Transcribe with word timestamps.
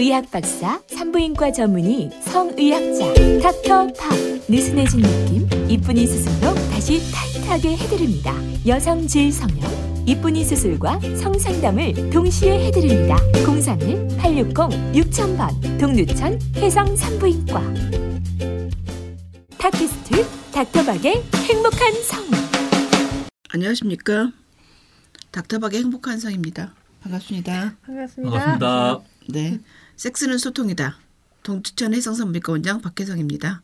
의학 0.00 0.30
박사, 0.30 0.80
산부인과 0.86 1.50
전문의, 1.50 2.08
성의학자, 2.22 3.14
닥터 3.42 3.88
팝. 3.94 4.16
느슨해진 4.48 5.00
느낌, 5.00 5.48
이쁜이 5.68 6.06
수술로 6.06 6.54
다시 6.70 7.00
타이트하게 7.10 7.76
해드립니다. 7.76 8.32
여성 8.64 9.04
질 9.08 9.32
성형, 9.32 10.04
이쁜이 10.06 10.44
수술과 10.44 11.00
성상담을 11.00 12.10
동시에 12.10 12.66
해드립니다. 12.66 13.16
031-860-6000번, 13.32 15.80
동두천 15.80 16.38
해성 16.56 16.94
산부인과. 16.94 17.60
팟캐스트 19.58 20.24
닥터박의 20.52 21.24
행복한 21.34 21.92
성. 22.04 22.24
안녕하십니까. 23.50 24.30
닥터박의 25.32 25.80
행복한 25.80 26.20
성입니다. 26.20 26.72
반갑습니다. 27.02 27.74
반갑습니다. 27.84 28.30
반갑습니다. 28.30 29.00
네. 29.30 29.58
섹스는 29.98 30.38
소통이다. 30.38 30.96
동두천 31.42 31.92
해성산부인과 31.92 32.52
원장 32.52 32.80
박혜성입니다. 32.80 33.62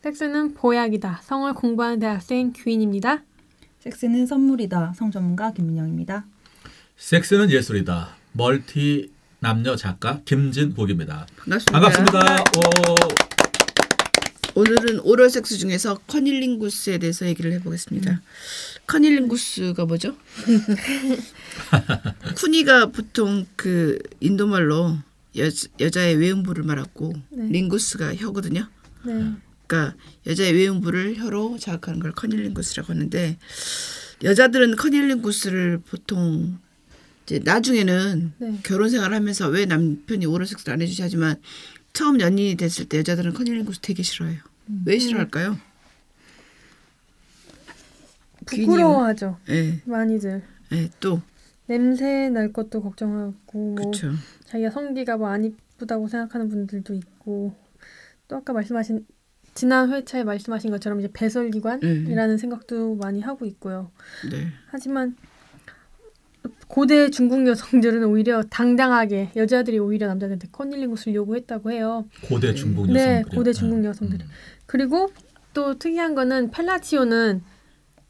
섹스는 0.00 0.54
보약이다. 0.54 1.22
성을 1.24 1.52
공부하는 1.54 1.98
대학생 1.98 2.52
규인입니다. 2.54 3.24
섹스는 3.80 4.26
선물이다. 4.26 4.94
성전문가 4.96 5.52
김민영입니다. 5.52 6.24
섹스는 6.96 7.50
예술이다. 7.50 8.14
멀티 8.30 9.10
남녀 9.40 9.74
작가 9.74 10.20
김진국입니다. 10.24 11.26
반갑습니다. 11.36 11.72
반갑습니다. 11.72 12.44
오, 14.54 14.60
오늘은 14.60 15.00
오럴 15.00 15.30
섹스 15.30 15.58
중에서 15.58 15.98
커닐링구스에 16.06 16.98
대해서 16.98 17.26
얘기를 17.26 17.50
해보겠습니다. 17.54 18.20
커닐링구스가 18.86 19.86
뭐죠? 19.86 20.14
쿠니가 22.38 22.86
보통 22.86 23.46
그 23.56 23.98
인도말로 24.20 24.98
여, 25.38 25.48
여자의 25.80 26.16
외음부를 26.16 26.64
말하고 26.64 27.12
네. 27.30 27.46
링구스가 27.46 28.14
혀거든요. 28.16 28.68
네. 29.04 29.32
그러니까 29.66 29.96
여자의 30.26 30.52
외음부를 30.52 31.16
혀로 31.16 31.58
자극하는 31.58 32.00
걸 32.00 32.12
커닐링구스라고 32.12 32.92
하는데 32.92 33.38
여자들은 34.22 34.76
커닐링구스를 34.76 35.78
보통 35.78 36.58
이제 37.24 37.40
나중에는 37.42 38.32
네. 38.38 38.58
결혼 38.62 38.90
생활 38.90 39.14
하면서 39.14 39.48
왜 39.48 39.64
남편이 39.64 40.26
오럴 40.26 40.46
섹스를 40.46 40.74
안 40.74 40.82
해주지 40.82 41.02
하지만 41.02 41.36
처음 41.92 42.20
연인이 42.20 42.56
됐을 42.56 42.86
때 42.86 42.98
여자들은 42.98 43.32
커닐링구스 43.34 43.80
되게 43.80 44.02
싫어해요. 44.02 44.40
음. 44.68 44.82
왜 44.86 44.98
싫어할까요? 44.98 45.58
부끄러워하죠. 48.46 49.38
예, 49.50 49.80
많이들. 49.84 50.42
예, 50.72 50.90
또 51.00 51.22
냄새 51.66 52.28
날 52.28 52.52
것도 52.52 52.82
걱정하고 52.82 53.34
뭐 53.52 53.74
그렇죠. 53.76 54.12
자기가 54.52 54.70
성기가 54.70 55.16
뭐 55.16 55.28
안 55.28 55.44
이쁘다고 55.44 56.08
생각하는 56.08 56.48
분들도 56.50 56.94
있고 56.94 57.54
또 58.28 58.36
아까 58.36 58.52
말씀하신 58.52 59.06
지난 59.54 59.90
회차에 59.90 60.24
말씀하신 60.24 60.70
것처럼 60.70 61.00
이제 61.00 61.08
배설기관이라는 61.12 62.36
생각도 62.38 62.94
많이 62.96 63.20
하고 63.20 63.44
있고요. 63.46 63.90
네, 64.30 64.46
하지만 64.66 65.16
고대 66.68 67.10
중국 67.10 67.46
여성들은 67.46 68.04
오히려 68.04 68.42
당당하게 68.44 69.30
여자들이 69.36 69.78
오히려 69.78 70.06
남자들한테 70.06 70.48
커닐링구스를 70.52 71.14
요구했다고 71.14 71.70
해요. 71.70 72.06
고대 72.26 72.54
중국 72.54 72.90
네, 72.90 73.18
여성들. 73.20 73.36
고대 73.36 73.52
중국 73.52 73.84
여성들. 73.84 74.18
그리고 74.66 75.10
또 75.54 75.78
특이한 75.78 76.14
거는 76.14 76.50
펠라치오는 76.50 77.42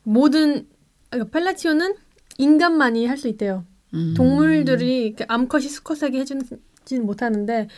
모든 0.05 0.67
그러니까 1.11 1.31
펠라치오는 1.39 1.95
인간만이 2.39 3.07
할 3.07 3.17
수 3.19 3.29
있대요. 3.29 3.65
음. 3.95 4.15
동물들이 4.17 5.07
이렇게 5.07 5.25
암컷이 5.29 5.69
수컷에게 5.69 6.19
해주지는 6.21 7.05
못하는데 7.05 7.69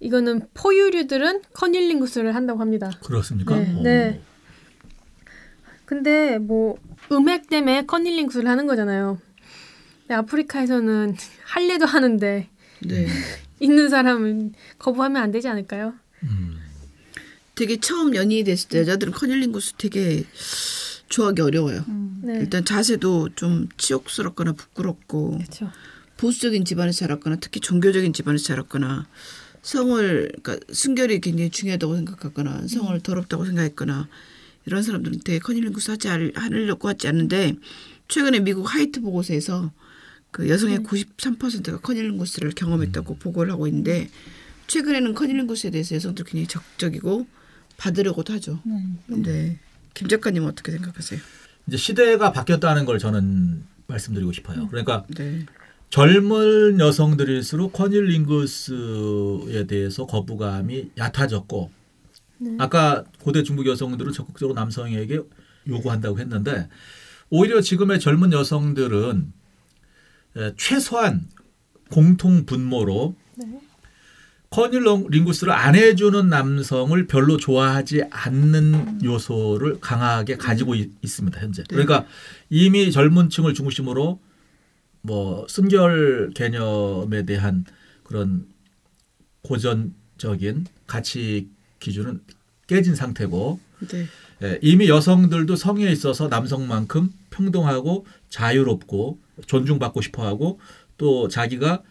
이거는 0.00 0.48
포유류들은 0.54 1.42
커닐링구스를 1.52 2.34
한다고 2.34 2.60
합니다. 2.60 2.90
그렇습니까? 3.04 3.56
네, 3.56 3.74
오. 3.74 3.82
네. 3.82 4.20
근데 5.84 6.38
뭐 6.38 6.78
음액 7.12 7.48
때문에 7.48 7.84
커닐링구스를 7.84 8.48
하는 8.48 8.66
거잖아요. 8.66 9.18
근데 10.02 10.14
아프리카에서는 10.14 11.16
할래도 11.44 11.84
하는데 11.86 12.48
네, 12.86 13.06
있는 13.60 13.88
사람은 13.88 14.54
거부하면 14.78 15.22
안 15.22 15.30
되지 15.30 15.48
않을까요? 15.48 15.94
음. 16.22 16.58
되게 17.54 17.78
처음 17.78 18.14
연인이 18.14 18.42
됐을 18.44 18.70
때 18.70 18.78
여자들은 18.78 19.12
커닐링구스 19.12 19.74
되게 19.74 20.24
좋아하기 21.10 21.42
어려워요. 21.42 21.84
네, 22.22 22.38
일단 22.40 22.64
자세도 22.64 23.30
좀 23.36 23.68
치욕스럽거나 23.76 24.52
부끄럽고 24.52 25.38
그렇죠. 25.38 25.70
보수적인 26.16 26.64
집안에서 26.64 27.00
자랐거나 27.00 27.36
특히 27.36 27.60
종교적인 27.60 28.12
집안에서 28.12 28.44
자랐거나 28.44 29.06
성을 29.62 30.32
그러니까 30.42 30.58
순결이 30.72 31.20
굉장히 31.20 31.50
중요하다고 31.50 31.96
생각하거나 31.96 32.66
성을 32.68 32.98
더럽다고 33.00 33.44
생각했거나 33.44 34.08
이런 34.66 34.82
사람들은 34.82 35.20
되게 35.24 35.38
커닐링구스 35.38 35.90
하지 35.90 36.08
않- 36.08 36.32
하려고 36.34 36.88
하지 36.88 37.08
않는데 37.08 37.54
최근에 38.08 38.40
미국 38.40 38.72
하이트 38.74 39.00
보고서에서 39.00 39.72
그 40.30 40.48
여성의 40.48 40.78
93%가 40.80 41.78
커닐링구스를 41.80 42.52
경험했다고 42.52 43.16
보고를 43.16 43.52
하고 43.52 43.66
있는데 43.66 44.08
최근에는 44.68 45.14
커닐링구스에 45.14 45.70
대해서 45.70 45.96
여성들 45.96 46.24
굉장히 46.24 46.46
적극적이고 46.46 47.26
받으려고도 47.78 48.32
하죠. 48.34 48.60
네. 49.22 49.58
김 49.94 50.08
작가님 50.08 50.42
은 50.42 50.48
어떻게 50.48 50.72
생각하세요? 50.72 51.20
이제 51.66 51.76
시대가 51.76 52.32
바뀌었다는 52.32 52.84
걸 52.84 52.98
저는 52.98 53.64
말씀드리고 53.86 54.32
싶어요. 54.32 54.68
그러니까 54.68 55.04
네. 55.16 55.46
젊은 55.90 56.78
여성들일수록 56.78 57.72
커닐 57.72 58.04
링구스에 58.06 59.66
대해서 59.66 60.06
거부감이 60.06 60.92
얕아졌고 60.96 61.70
네. 62.38 62.56
아까 62.58 63.04
고대 63.20 63.42
중국 63.42 63.66
여성들은 63.66 64.12
적극적으로 64.12 64.54
남성에게 64.54 65.20
요구한다고 65.68 66.18
했는데 66.20 66.68
오히려 67.28 67.60
지금의 67.60 68.00
젊은 68.00 68.32
여성들은 68.32 69.32
에, 70.36 70.52
최소한 70.56 71.28
공통 71.90 72.46
분모로 72.46 73.16
네. 73.36 73.60
커닐 74.50 74.82
링구스를 75.08 75.52
안 75.52 75.76
해주는 75.76 76.28
남성을 76.28 77.06
별로 77.06 77.36
좋아하지 77.36 78.02
않는 78.10 79.04
요소를 79.04 79.78
강하게 79.78 80.36
가지고 80.36 80.74
있, 80.74 80.90
습니다 81.06 81.40
현재. 81.40 81.62
그러니까 81.68 82.04
이미 82.48 82.90
젊은층을 82.90 83.54
중심으로 83.54 84.20
뭐 85.02 85.46
순결 85.48 86.32
개념에 86.34 87.24
대한 87.24 87.64
그런 88.02 88.48
고전적인 89.42 90.66
가치 90.88 91.48
기준은 91.78 92.20
깨진 92.66 92.96
상태고 92.96 93.60
네. 93.86 94.06
예, 94.42 94.58
이미 94.62 94.88
여성들도 94.88 95.54
성에 95.54 95.88
있어서 95.92 96.26
남성만큼 96.26 97.12
평등하고 97.30 98.04
자유롭고 98.30 99.18
존중받고 99.46 100.00
싶어하고 100.00 100.58
또 100.98 101.28
자기가 101.28 101.82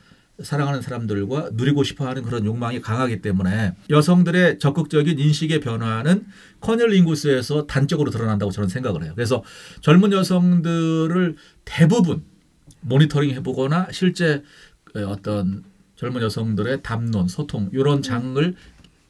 사랑하는 0.43 0.81
사람들과 0.81 1.49
누리고 1.53 1.83
싶어하는 1.83 2.23
그런 2.23 2.45
욕망이 2.45 2.81
강하기 2.81 3.21
때문에 3.21 3.75
여성들의 3.89 4.59
적극적인 4.59 5.19
인식의 5.19 5.59
변화는 5.59 6.25
커널링구스에서 6.61 7.67
단적으로 7.67 8.11
드러난다고 8.11 8.51
저는 8.51 8.69
생각을 8.69 9.03
해요. 9.03 9.13
그래서 9.15 9.43
젊은 9.81 10.11
여성들을 10.11 11.35
대부분 11.65 12.23
모니터링 12.81 13.31
해보거나 13.31 13.87
실제 13.91 14.43
어떤 14.95 15.63
젊은 15.95 16.21
여성들의 16.21 16.81
담론, 16.81 17.27
소통 17.27 17.69
이런 17.73 18.01
장을 18.01 18.55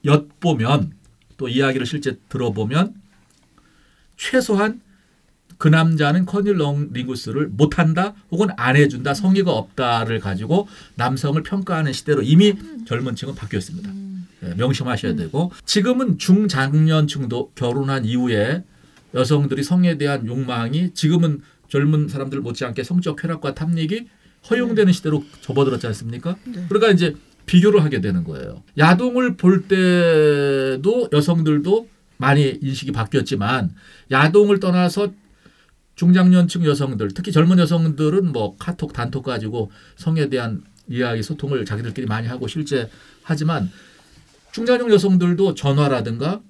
엿보면 0.05 0.93
또 1.37 1.47
이야기를 1.47 1.85
실제 1.85 2.17
들어보면 2.29 2.95
최소한 4.17 4.81
그 5.59 5.67
남자는 5.67 6.25
커닐링구스를 6.25 7.49
못한다 7.49 8.15
혹은 8.31 8.47
안 8.55 8.77
해준다 8.77 9.13
성의가 9.13 9.51
없다를 9.51 10.19
가지고 10.19 10.67
남성을 10.95 11.43
평가하는 11.43 11.91
시대로 11.91 12.23
이미 12.23 12.55
젊은 12.87 13.13
층은 13.13 13.35
바뀌었습니다. 13.35 13.91
예, 14.43 14.53
명심하셔야 14.55 15.15
되고 15.15 15.51
지금은 15.65 16.17
중장년층도 16.17 17.51
결혼한 17.55 18.05
이후에 18.05 18.63
여성들이 19.13 19.63
성에 19.63 19.97
대한 19.97 20.25
욕망이 20.25 20.93
지금은 20.93 21.41
젊은 21.67 22.07
사람들 22.07 22.39
못지않게 22.39 22.83
성적 22.83 23.17
쾌락과 23.17 23.53
탐닉이 23.53 24.07
허용되는 24.49 24.93
시대로 24.93 25.25
접어들었지 25.41 25.85
않습니까? 25.87 26.37
그러니까 26.69 26.91
이제 26.91 27.15
비교를 27.45 27.83
하게 27.83 27.99
되는 27.99 28.23
거예요. 28.23 28.63
야동을 28.77 29.35
볼 29.35 29.67
때도 29.67 31.09
여성들도 31.11 31.89
많이 32.15 32.57
인식이 32.61 32.93
바뀌었지만 32.93 33.71
야동을 34.09 34.61
떠나서 34.61 35.11
중장년층 35.99 36.63
여성들, 36.63 37.09
특히 37.13 37.33
젊은 37.33 37.59
여성들은 37.59 38.31
뭐 38.31 38.55
카톡, 38.55 38.93
단톡 38.93 39.25
가지고 39.25 39.69
성에 39.97 40.29
대한 40.29 40.63
이야기, 40.87 41.21
소통을 41.21 41.65
자기들끼리 41.65 42.07
많이 42.07 42.25
하고 42.25 42.47
실제 42.47 42.89
하지만 43.21 43.69
중장년 44.53 44.93
여성들도 44.93 45.55
전화라든가 45.55 46.41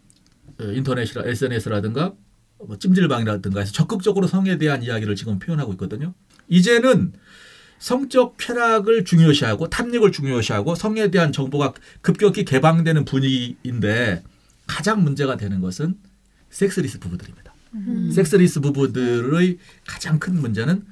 어, 0.60 0.64
인터넷이라 0.64 1.24
SNS라든가 1.26 2.14
뭐 2.60 2.78
찜질방이라든가 2.78 3.62
해서 3.62 3.72
적극적으로 3.72 4.28
성에 4.28 4.60
대한 4.60 4.84
이야기를 4.84 5.16
지금 5.16 5.40
표현하고 5.40 5.72
있거든요. 5.72 6.14
이제는 6.48 7.14
성적 7.80 8.36
쾌락을 8.38 9.04
중요시하고 9.04 9.68
탐닉을 9.70 10.12
중요시하고 10.12 10.76
성에 10.76 11.10
대한 11.10 11.32
정보가 11.32 11.74
급격히 12.02 12.46
개방되는 12.46 13.04
분위기인데 13.04 14.22
가장 14.68 15.04
문제가 15.04 15.38
되는 15.38 15.60
것은 15.60 15.96
섹스리스 16.52 17.00
부부들입니다. 17.00 17.49
음. 17.74 18.12
섹스리스 18.12 18.60
부부들의 18.62 19.58
가장 19.86 20.20
큰 20.20 20.40
문제는 20.40 20.84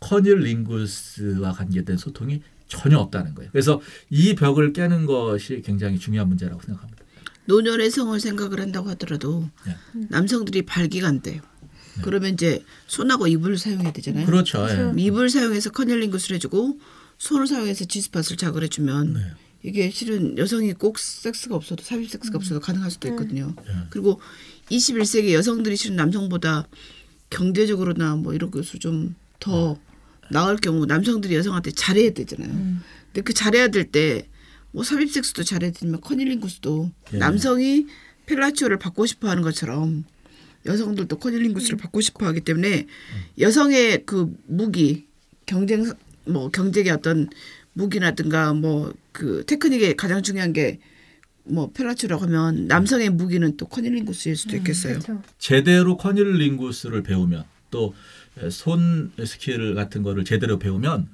커닐링구스와 0.00 1.52
관계된 1.52 1.96
소통이 1.96 2.42
전혀 2.66 2.98
없다는 2.98 3.34
거예요. 3.34 3.50
그래서 3.52 3.80
이 4.10 4.34
벽을 4.34 4.72
깨는 4.72 5.06
것이 5.06 5.62
굉장히 5.64 5.98
중요한 5.98 6.28
문제라고 6.28 6.60
생각합니다. 6.62 7.04
노년의 7.46 7.90
성을 7.90 8.18
생각을 8.18 8.60
한다고 8.60 8.88
하더라도 8.90 9.48
네. 9.66 9.76
남성들이 10.08 10.62
발기가 10.62 11.08
안 11.08 11.20
돼요. 11.20 11.42
그러면 12.02 12.32
이제 12.34 12.64
손하고 12.86 13.26
입을 13.28 13.56
사용해야 13.56 13.92
되잖아요. 13.92 14.26
그렇죠. 14.26 14.66
예. 14.68 14.74
그렇죠. 14.74 14.98
입을 14.98 15.30
사용해서 15.30 15.70
커넬링구스를 15.70 16.36
해주고 16.36 16.80
손을 17.18 17.46
사용해서 17.46 17.84
지스팟을 17.84 18.36
자극을 18.36 18.64
해주면 18.64 19.12
네. 19.14 19.20
이게 19.64 19.90
실은 19.90 20.36
여성이 20.38 20.72
꼭 20.74 20.98
섹스가 20.98 21.56
없어도 21.56 21.82
삽입 21.82 22.10
섹스가 22.10 22.36
없어도 22.36 22.60
가능할 22.60 22.90
수도 22.90 23.08
있거든요. 23.08 23.54
예. 23.66 23.72
그리고 23.90 24.20
21세기 24.70 25.32
여성들이 25.32 25.76
실은 25.76 25.96
남성보다 25.96 26.68
경제적으로나 27.30 28.16
뭐 28.16 28.34
이런 28.34 28.50
것으로 28.50 28.78
좀더 28.78 29.78
나을 30.30 30.56
경우 30.58 30.86
남성들이 30.86 31.34
여성한테 31.34 31.72
잘해야 31.72 32.10
되잖아요. 32.10 32.50
근데 33.06 33.20
그 33.22 33.32
잘해야 33.32 33.68
될 33.68 33.90
때 33.90 34.28
뭐 34.74 34.82
삽입 34.82 35.08
섹스도 35.12 35.44
잘해야 35.44 35.70
되지만 35.70 36.00
커닐링구스도 36.00 36.90
예. 37.12 37.18
남성이 37.18 37.86
펠라치오를 38.26 38.76
받고 38.80 39.06
싶어 39.06 39.30
하는 39.30 39.42
것처럼 39.44 40.04
여성들도 40.66 41.16
커닐링구스를 41.18 41.78
받고 41.78 42.00
싶어 42.00 42.26
하기 42.26 42.40
때문에 42.40 42.86
여성의 43.38 44.02
그 44.04 44.34
무기 44.46 45.06
경쟁 45.46 45.92
뭐 46.24 46.50
경쟁의 46.50 46.90
어떤 46.90 47.28
무기라든가 47.74 48.54
뭐 48.54 48.92
그 49.12 49.44
테크닉의 49.46 49.96
가장 49.96 50.22
중요한 50.22 50.52
게 50.52 50.80
뭐 51.46 51.70
펠라치오라고 51.72 52.22
하면 52.24 52.66
남성의 52.68 53.10
무기는 53.10 53.56
또 53.56 53.66
커닐링구스일 53.66 54.34
수도 54.34 54.56
있겠어요. 54.56 54.94
그렇죠. 54.94 55.22
제대로 55.38 55.96
커닐링구스를 55.96 57.02
배우면 57.02 57.44
또 57.70 57.94
손 58.48 59.12
스킬 59.24 59.74
같은 59.76 60.02
거를 60.02 60.24
제대로 60.24 60.58
배우면 60.58 61.06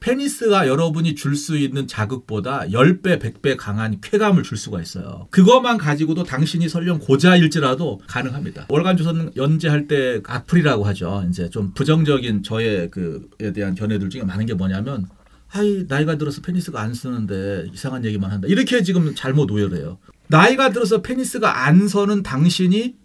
페니스가 0.00 0.66
여러분이 0.66 1.14
줄 1.14 1.36
수 1.36 1.56
있는 1.56 1.86
자극보다 1.86 2.66
10배, 2.66 3.18
100배 3.18 3.56
강한 3.56 3.98
쾌감을 4.00 4.42
줄 4.42 4.58
수가 4.58 4.82
있어요. 4.82 5.28
그것만 5.30 5.78
가지고도 5.78 6.24
당신이 6.24 6.68
설령 6.68 6.98
고자일지라도 6.98 8.02
가능합니다. 8.06 8.66
월간조선 8.68 9.32
연재할 9.36 9.88
때 9.88 10.20
악플이라고 10.26 10.84
하죠. 10.86 11.24
이제 11.30 11.48
좀 11.48 11.72
부정적인 11.72 12.42
저의 12.42 12.90
그에 12.90 13.52
대한 13.54 13.74
견해들 13.74 14.10
중에 14.10 14.24
많은 14.24 14.46
게 14.46 14.52
뭐냐면 14.54 15.06
아이 15.52 15.84
나이가 15.88 16.16
들어서 16.16 16.40
페니스가 16.42 16.80
안 16.80 16.94
서는데 16.94 17.66
이상한 17.72 18.04
얘기만 18.04 18.30
한다. 18.30 18.46
이렇게 18.48 18.82
지금 18.82 19.14
잘못 19.14 19.50
오해를 19.50 19.78
해요. 19.78 19.98
나이가 20.28 20.70
들어서 20.70 21.02
페니스가 21.02 21.66
안 21.66 21.88
서는 21.88 22.22
당신이 22.22 22.96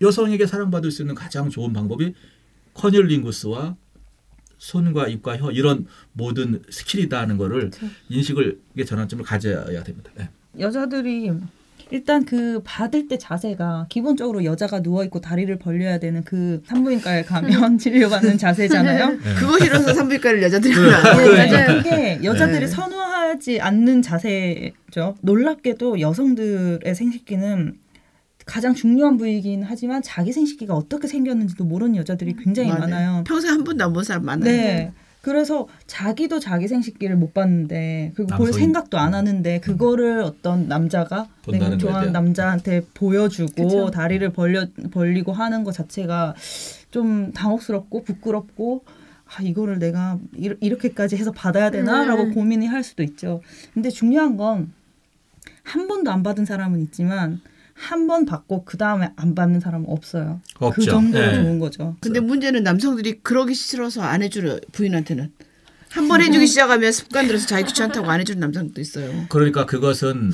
여성에게 0.00 0.46
사랑받을 0.46 0.90
수 0.90 1.02
있는 1.02 1.14
가장 1.14 1.48
좋은 1.48 1.72
방법이 1.72 2.12
커닐링구스와 2.74 3.76
손과 4.58 5.08
입과 5.08 5.38
혀 5.38 5.50
이런 5.50 5.86
모든 6.12 6.62
스킬이다는 6.68 7.36
거를 7.36 7.70
인식을 8.08 8.60
이게 8.74 8.84
전환점을 8.84 9.24
가져야 9.24 9.82
됩니다. 9.82 10.10
네. 10.16 10.28
여자들이 10.58 11.30
일단 11.92 12.24
그 12.24 12.62
받을 12.64 13.06
때 13.06 13.18
자세가 13.18 13.86
기본적으로 13.90 14.44
여자가 14.44 14.80
누워 14.82 15.04
있고 15.04 15.20
다리를 15.20 15.54
벌려야 15.58 15.98
되는 15.98 16.24
그 16.24 16.62
산부인과에 16.66 17.22
가면 17.24 17.76
진료받는 17.78 18.38
자세잖아요. 18.38 19.10
네. 19.10 19.18
그거 19.38 19.58
싫어서 19.58 19.92
산부인과를 19.92 20.42
여자들이 20.42 20.74
네, 20.74 21.50
맞아요. 21.50 21.82
그게 21.82 22.18
여자들이 22.24 22.60
네. 22.60 22.66
선호하지 22.66 23.60
않는 23.60 24.00
자세죠. 24.00 25.16
놀랍게도 25.20 26.00
여성들의 26.00 26.94
생식기는 26.94 27.74
가장 28.46 28.74
중요한 28.74 29.18
부위이긴 29.18 29.62
하지만 29.62 30.02
자기 30.02 30.32
생식기가 30.32 30.74
어떻게 30.74 31.06
생겼는지도 31.06 31.64
모르는 31.64 31.94
여자들이 31.96 32.34
굉장히 32.42 32.70
맞아요. 32.70 32.80
많아요. 32.80 33.24
평생 33.26 33.52
한 33.52 33.64
번도 33.64 33.84
안 33.84 33.92
본 33.92 34.02
사람 34.02 34.24
많아요. 34.24 34.44
네. 34.44 34.92
그래서 35.22 35.68
자기도 35.86 36.40
자기 36.40 36.66
생식기를 36.68 37.16
못 37.16 37.32
봤는데 37.32 38.12
그리고 38.14 38.36
볼 38.36 38.48
남성이- 38.48 38.58
생각도 38.60 38.98
안 38.98 39.14
하는데 39.14 39.60
그거를 39.60 40.20
어떤 40.20 40.66
남자가 40.68 41.28
내가 41.48 41.78
좋아하는. 41.78 42.12
남자한테 42.12 42.84
보여주고 42.92 43.52
그쵸. 43.54 43.90
다리를 43.90 44.28
벌려 44.32 44.66
벌리고 44.90 45.32
하는 45.32 45.62
것 45.64 45.72
자체가 45.72 46.34
좀 46.90 47.32
당혹스럽고 47.32 48.02
부끄럽고 48.02 48.84
아 49.34 49.42
이거를 49.42 49.78
내가 49.78 50.18
이렇게까지 50.36 51.16
해서 51.16 51.30
받아야 51.32 51.70
되나라고 51.70 52.24
음. 52.24 52.34
고민이 52.34 52.66
할 52.66 52.82
수도 52.82 53.02
있죠. 53.02 53.40
근데 53.72 53.88
중요한 53.90 54.36
건 54.36 54.72
한 55.64 55.86
번도 55.86 56.10
안 56.10 56.24
받은 56.24 56.44
사람은 56.44 56.80
있지만 56.80 57.40
한 57.74 58.06
번 58.06 58.26
받고 58.26 58.64
그 58.64 58.76
다음에 58.76 59.10
안 59.16 59.34
받는 59.34 59.60
사람은 59.60 59.86
없어요. 59.88 60.40
그 60.58 60.66
없죠. 60.66 60.84
정도로 60.90 61.24
네. 61.26 61.34
좋은 61.36 61.58
거죠. 61.58 61.96
근데 62.00 62.20
문제는 62.20 62.62
남성들이 62.62 63.20
그러기 63.22 63.54
싫어서 63.54 64.02
안 64.02 64.22
해주려 64.22 64.60
부인한테는 64.72 65.32
한 65.90 66.08
번 66.08 66.22
해주기 66.22 66.46
시작하면 66.46 66.90
습관 66.90 67.26
들어서 67.26 67.46
자기 67.46 67.64
귀찮다고 67.66 68.10
안 68.10 68.18
해주는 68.20 68.40
남성도 68.40 68.80
있어요. 68.80 69.26
그러니까 69.28 69.66
그것은 69.66 70.32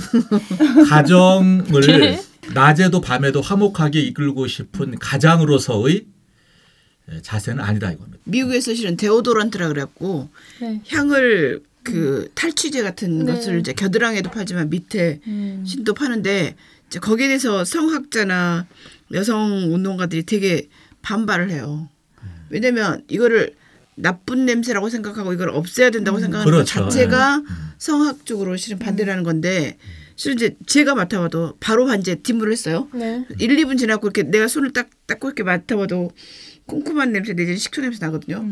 가정을 0.88 2.18
낮에도 2.54 3.00
밤에도 3.00 3.40
화목하게 3.40 4.00
이끌고 4.00 4.46
싶은 4.46 4.98
가장으로서의 4.98 6.06
자세는 7.22 7.62
아니다 7.62 7.90
이겁니다. 7.90 8.18
미국에서 8.24 8.74
실은 8.74 8.96
데오도란트라 8.96 9.68
그래갖고 9.68 10.28
네. 10.60 10.80
향을 10.90 11.62
그 11.82 12.30
탈취제 12.34 12.82
같은 12.82 13.24
네. 13.24 13.32
것을 13.32 13.60
이제 13.60 13.72
겨드랑이에도 13.72 14.30
팔지만 14.30 14.70
밑에 14.70 15.20
음. 15.26 15.64
신도 15.66 15.94
파는데 15.94 16.56
이제 16.88 16.98
거기에 16.98 17.28
대해서 17.28 17.64
성학자나 17.64 18.66
여성 19.12 19.72
운동가들이 19.72 20.24
되게 20.24 20.68
반발을 21.02 21.50
해요. 21.50 21.88
왜냐면 22.50 23.02
이거를 23.08 23.54
나쁜 23.94 24.46
냄새라고 24.46 24.88
생각하고 24.88 25.32
이걸 25.32 25.50
없애야 25.50 25.90
된다고 25.90 26.20
생각하는 26.20 26.50
그렇죠. 26.50 26.80
것 26.80 26.90
자체가 26.90 27.42
성학적으로 27.78 28.56
실은 28.56 28.78
반대라는 28.78 29.22
건데 29.22 29.76
실은 30.16 30.36
이제 30.36 30.56
제가 30.66 30.94
맡아봐도 30.94 31.56
바로 31.60 31.86
반제 31.86 32.16
뒷물을 32.16 32.52
했어요. 32.52 32.88
네. 32.92 33.24
1, 33.38 33.56
2분 33.56 33.78
지나고 33.78 34.08
이렇게 34.08 34.22
내가 34.24 34.48
손을 34.48 34.72
딱 34.72 34.88
닦고 35.06 35.28
이렇게 35.28 35.42
맡아봐도 35.42 36.10
쿰쿰한 36.66 37.12
냄새 37.12 37.32
내지는 37.32 37.56
식초 37.56 37.80
냄새 37.82 38.04
나거든요. 38.04 38.46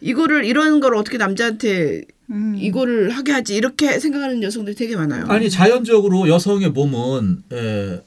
이거를 0.00 0.44
이런 0.44 0.80
걸 0.80 0.94
어떻게 0.94 1.16
남자한테 1.18 2.04
음. 2.32 2.56
이거를 2.58 3.10
하게 3.10 3.32
하지 3.32 3.54
이렇게 3.54 4.00
생각하는 4.00 4.42
여성들이 4.42 4.74
되게 4.74 4.96
많아요. 4.96 5.26
아니 5.26 5.48
자연적으로 5.50 6.28
여성의 6.28 6.70
몸은 6.70 7.44
에, 7.52 8.00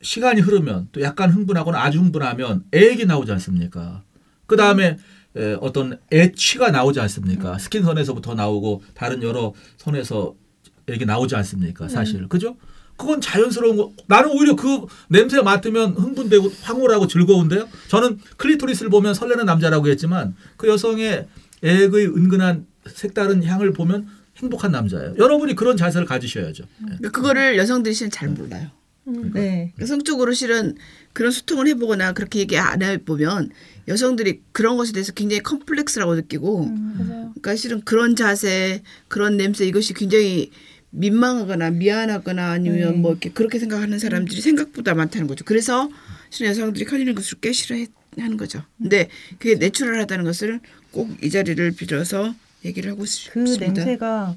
시간이 0.00 0.40
흐르면 0.40 0.88
또 0.92 1.02
약간 1.02 1.30
흥분하거나 1.30 1.82
아주 1.82 1.98
흥분하면 1.98 2.64
애액이 2.74 3.06
나오지 3.06 3.32
않습니까? 3.32 4.02
그 4.46 4.56
다음에 4.56 4.98
어떤 5.60 5.98
애취가 6.12 6.70
나오지 6.70 7.00
않습니까? 7.00 7.58
스킨선에서부터 7.58 8.34
나오고 8.34 8.82
다른 8.94 9.22
여러 9.22 9.52
선에서 9.78 10.34
애기 10.86 11.04
나오지 11.06 11.34
않습니까? 11.36 11.88
사실 11.88 12.28
그죠? 12.28 12.56
그건 12.96 13.20
자연스러운 13.20 13.76
거. 13.76 13.92
나는 14.06 14.30
오히려 14.30 14.54
그 14.54 14.86
냄새 15.08 15.42
맡으면 15.42 15.94
흥분되고 15.94 16.52
황홀하고 16.62 17.08
즐거운데요. 17.08 17.68
저는 17.88 18.20
클리토리스를 18.36 18.90
보면 18.90 19.14
설레는 19.14 19.46
남자라고 19.46 19.88
했지만 19.88 20.36
그 20.56 20.68
여성의 20.68 21.26
애의 21.64 21.88
은근한 21.88 22.66
색다른 22.88 23.42
향을 23.44 23.72
보면 23.72 24.08
행복한 24.36 24.72
남자예요. 24.72 25.14
여러분이 25.18 25.54
그런 25.54 25.76
자세를 25.76 26.06
가지셔야죠. 26.06 26.64
예. 26.64 26.84
그러니까 26.84 27.10
그거를 27.10 27.56
여성들이 27.56 27.94
실은 27.94 28.10
잘 28.10 28.28
몰라요. 28.28 28.70
음. 29.06 29.32
네. 29.34 29.72
그러니까 29.74 29.86
성적으로 29.86 30.32
실은 30.32 30.76
그런 31.12 31.30
소통을 31.30 31.68
해보거나 31.68 32.12
그렇게 32.12 32.40
얘기 32.40 32.58
안 32.58 32.82
해보면 32.82 33.50
여성들이 33.86 34.40
그런 34.52 34.76
것에 34.76 34.92
대해서 34.92 35.12
굉장히 35.12 35.42
컴플렉스라고 35.42 36.14
느끼고 36.14 36.66
맞아요. 36.66 37.06
그러니까 37.34 37.54
실은 37.54 37.82
그런 37.82 38.16
자세, 38.16 38.82
그런 39.08 39.36
냄새 39.36 39.66
이것이 39.66 39.92
굉장히 39.94 40.50
민망하거나 40.90 41.70
미안하거나 41.70 42.50
아니면 42.52 42.92
네. 42.92 42.98
뭐 42.98 43.10
이렇게 43.12 43.30
그렇게 43.30 43.58
생각하는 43.58 43.98
사람들이 43.98 44.40
생각보다 44.40 44.94
많다는 44.94 45.26
거죠. 45.26 45.44
그래서 45.44 45.90
실은 46.30 46.50
여성들이 46.50 46.84
커지는 46.86 47.14
것을 47.14 47.38
꽤 47.40 47.52
싫어하는 47.52 48.36
거죠. 48.38 48.62
근데 48.78 49.08
그게 49.38 49.56
내추럴하다는 49.56 50.24
것을 50.24 50.60
꼭 50.90 51.10
이 51.22 51.30
자리를 51.30 51.72
빌어서 51.72 52.34
얘기를 52.64 52.90
하고 52.90 53.00
그 53.00 53.06
싶습니다. 53.06 53.66
냄새가 53.66 54.36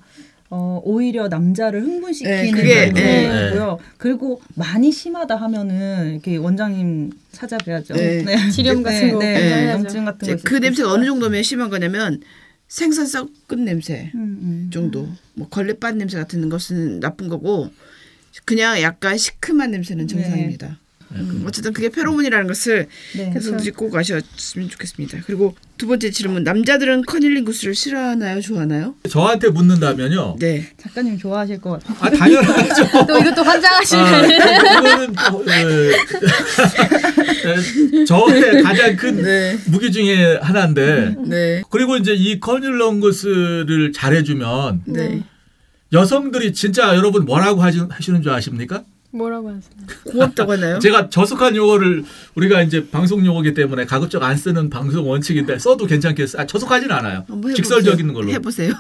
어, 0.50 0.82
오히려 0.86 1.28
남자를 1.28 1.82
흥분시키는 1.82 2.42
네, 2.42 2.52
그게, 2.52 2.92
냄새고요. 2.92 3.80
그리고 3.98 4.42
많이 4.56 4.92
심하다 4.92 5.36
하면은 5.36 6.14
이렇게 6.14 6.38
원장님 6.38 7.12
찾아뵈야죠. 7.34 7.96
네. 7.96 8.24
지렴 8.52 8.82
같은 8.82 9.12
거 9.12 9.20
네, 9.20 9.34
네. 9.34 9.72
염증 9.72 10.06
같은 10.06 10.38
거. 10.38 10.42
그수 10.44 10.60
냄새가. 10.60 10.92
어느 10.92 11.06
정도면 11.06 11.44
심한 11.44 11.70
거냐면 11.70 12.22
생선 12.70 13.06
썩은 13.08 13.66
냄새 13.66 14.12
음, 14.16 14.20
음. 14.42 14.70
정도, 14.72 15.08
뭐 15.34 15.48
걸레빤 15.50 15.98
냄새 15.98 16.18
같은 16.18 16.48
것은 16.50 17.00
나쁜 17.02 17.28
거고 17.28 17.70
그냥 18.46 18.82
약간 18.82 19.18
시큼한 19.18 19.72
냄새는 19.72 20.08
정상입니다. 20.08 20.80
음, 21.12 21.44
어쨌든 21.48 21.74
그게 21.74 21.90
페로몬이라는 21.90 22.48
것을 22.48 22.88
네. 23.16 23.32
계속 23.34 23.60
우리 23.60 23.72
꼭 23.72 23.96
아셨으면 23.96 24.70
좋겠습니다. 24.70 25.20
그리고 25.26 25.56
두 25.78 25.88
번째 25.88 26.12
질문 26.12 26.44
남자들은 26.44 27.04
커닐링구스를 27.04 27.76
싫어하나요, 27.76 28.42
좋아하나요? 28.42 28.96
저한테 29.10 29.50
묻는다면요. 29.50 30.36
네. 30.40 30.68
작가님 30.78 31.18
좋아하실 31.18 31.62
것 31.62 31.84
같아요. 31.84 31.98
아 32.02 32.10
당연하죠. 32.10 32.88
또 33.08 33.20
이것도 33.20 33.44
환장하시네. 33.44 34.02
아, 34.02 34.26
이거는 34.26 35.16
어, 35.18 35.44
에, 35.48 35.92
저의 38.06 38.64
가장 38.64 38.96
큰 38.96 39.22
네. 39.22 39.58
무기 39.68 39.92
중에 39.92 40.38
하나인데 40.42 41.16
네. 41.26 41.62
그리고 41.70 41.98
이제 41.98 42.14
이 42.14 42.40
커닐렁거스를 42.40 43.92
잘해주면 43.94 44.84
네. 44.86 45.24
여성들이 45.94 46.54
진짜 46.54 46.96
여러분 46.96 47.26
뭐라고 47.26 47.62
하시, 47.62 47.80
하시는 47.90 48.22
줄 48.22 48.32
아십니까? 48.32 48.84
뭐라고 49.12 49.50
하세요? 49.50 49.72
고맙다고 50.12 50.52
하나요? 50.54 50.80
제가 50.80 51.10
저속한 51.10 51.56
용어를 51.56 52.04
우리가 52.36 52.62
이제 52.62 52.90
방송 52.90 53.26
용어기 53.26 53.54
때문에 53.54 53.86
가급적 53.86 54.24
안 54.24 54.36
쓰는 54.38 54.70
방송 54.70 55.10
원칙인데 55.10 55.60
써도 55.60 55.86
괜찮겠어요? 55.86 56.42
아, 56.42 56.46
저속하진 56.46 56.92
않아요. 56.92 57.26
한번 57.28 57.52
해보세요. 57.52 57.56
직설적인 57.56 58.14
걸로. 58.14 58.30
해보세요. 58.32 58.74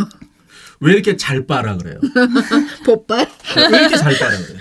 왜 0.79 0.93
이렇게 0.93 1.17
잘 1.17 1.45
빨아 1.47 1.77
그래요? 1.77 1.99
복발? 2.85 3.27
왜 3.71 3.79
이렇게 3.79 3.97
잘 3.97 4.17
빨아 4.17 4.37
그래요? 4.37 4.59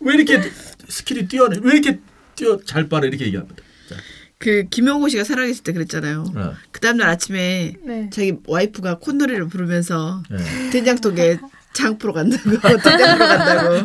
왜 0.00 0.14
이렇게 0.14 0.40
skill이 0.88 1.28
뛰어나? 1.28 1.58
왜 1.62 1.72
이렇게 1.72 1.98
뛰어 2.36 2.58
잘 2.64 2.88
빨아 2.88 3.06
이렇게 3.06 3.26
얘기합니다. 3.26 3.56
자, 3.88 3.96
그 4.38 4.64
김용호 4.70 5.08
씨가 5.08 5.24
살아계실 5.24 5.64
때 5.64 5.72
그랬잖아요. 5.72 6.24
어, 6.36 6.54
그 6.70 6.80
다음날 6.80 7.08
아침에 7.08 7.74
네. 7.82 8.10
자기 8.12 8.34
와이프가 8.46 8.98
콧노래를 8.98 9.48
부르면서 9.48 10.22
예. 10.30 10.70
된장통에 10.70 11.38
장프로 11.74 12.12
간다고 12.12 12.42
된장프로 12.82 13.28
간다고. 13.28 13.84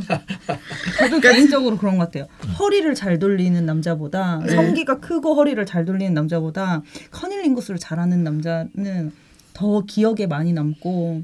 저도 0.97 1.19
개인적으로 1.19 1.77
그런 1.77 1.97
것 1.97 2.05
같아요. 2.05 2.27
허리를 2.57 2.93
잘 2.95 3.19
돌리는 3.19 3.65
남자보다 3.65 4.41
네. 4.45 4.55
성기가 4.55 4.99
크고 4.99 5.35
허리를 5.35 5.63
잘 5.65 5.83
돌리는 5.83 6.13
남자보다 6.13 6.83
커닐링구스를 7.11 7.79
잘하는 7.79 8.23
남자는 8.23 9.11
더 9.53 9.83
기억에 9.85 10.27
많이 10.27 10.53
남고 10.53 11.23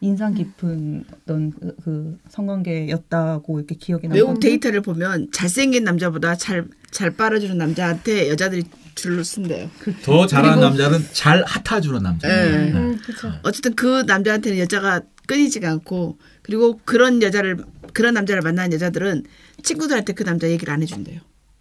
인상 0.00 0.34
깊은 0.34 1.04
어떤 1.12 1.52
그, 1.52 1.76
그 1.84 2.18
성관계였다고 2.28 3.58
이렇게 3.58 3.76
기억에 3.76 4.02
남고 4.08 4.16
외국 4.16 4.40
데이터를 4.40 4.80
보면 4.80 5.28
잘생긴 5.32 5.84
남자보다 5.84 6.34
잘 6.34 6.66
잘 6.94 7.10
빨아주는 7.10 7.58
남자한테 7.58 8.30
여자들이 8.30 8.62
줄로 8.94 9.24
쓴대요. 9.24 9.68
더 10.04 10.26
잘하는 10.28 10.60
남자는 10.60 11.04
잘 11.12 11.44
핫해주는 11.44 12.00
남자. 12.00 12.28
네. 12.28 12.70
음, 12.72 12.96
그렇죠. 13.04 13.32
어쨌든 13.42 13.74
그 13.74 14.04
남자한테는 14.06 14.58
여자가 14.60 15.00
끊이지가 15.26 15.70
않고 15.70 16.18
그리고 16.42 16.80
그런 16.84 17.22
여자를 17.22 17.58
그런 17.92 18.14
남자를 18.14 18.42
만나는 18.42 18.72
여자들은 18.74 19.24
친구들한테 19.62 20.12
그 20.12 20.24
남자 20.24 20.48
얘기를 20.48 20.72
안 20.72 20.82
해준대요. 20.82 21.20